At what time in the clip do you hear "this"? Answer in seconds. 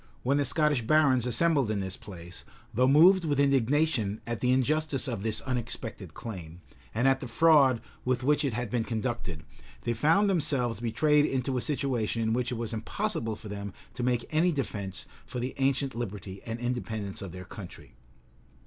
1.79-1.95, 5.21-5.41